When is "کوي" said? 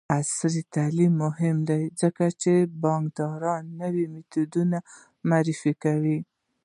5.83-6.19